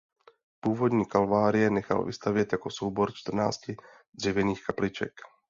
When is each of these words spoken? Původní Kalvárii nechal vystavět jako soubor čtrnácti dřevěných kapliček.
Původní 0.59 1.05
Kalvárii 1.05 1.69
nechal 1.69 2.05
vystavět 2.05 2.51
jako 2.51 2.69
soubor 2.69 3.13
čtrnácti 3.13 3.75
dřevěných 4.13 4.63
kapliček. 4.65 5.13